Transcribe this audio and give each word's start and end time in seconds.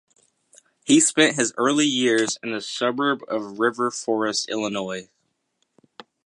He 0.83 0.99
spent 0.99 1.35
his 1.35 1.53
early 1.57 1.85
years 1.85 2.39
in 2.41 2.53
the 2.53 2.61
suburb 2.61 3.21
of 3.27 3.59
River 3.59 3.91
Forest, 3.91 4.49
Illinois. 4.49 5.09